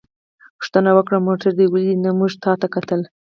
پوښتنه 0.57 0.89
وکړه: 0.93 1.17
موټر 1.27 1.51
دې 1.59 1.65
ولید؟ 1.69 1.99
نه، 2.05 2.11
موږ 2.19 2.31
تا 2.43 2.51
ته 2.61 2.67
کتل. 2.75 3.01